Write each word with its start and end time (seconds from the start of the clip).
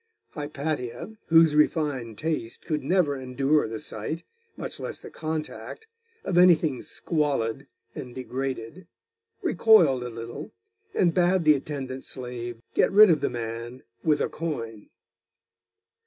Hypatia, 0.31 1.15
whose 1.27 1.53
refined 1.53 2.17
taste 2.17 2.65
could 2.65 2.83
never 2.83 3.15
endure 3.15 3.67
the 3.67 3.79
sight, 3.79 4.23
much 4.57 4.79
less 4.79 4.99
the 4.99 5.11
contact, 5.11 5.85
of 6.25 6.39
anything 6.39 6.81
squalid 6.81 7.67
and 7.93 8.15
degraded, 8.15 8.87
recoiled 9.43 10.01
a 10.03 10.09
little, 10.09 10.53
and 10.95 11.13
bade 11.13 11.43
the 11.43 11.53
attendant 11.53 12.03
slave 12.03 12.59
get 12.73 12.91
rid 12.91 13.11
of 13.11 13.21
the 13.21 13.29
man 13.29 13.83
with 14.03 14.19
a 14.21 14.27
coin. 14.27 14.89